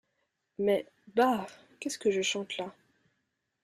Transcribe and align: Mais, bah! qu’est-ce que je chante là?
Mais, 0.57 0.87
bah! 1.13 1.45
qu’est-ce 1.79 1.99
que 1.99 2.09
je 2.09 2.23
chante 2.23 2.57
là? 2.57 2.73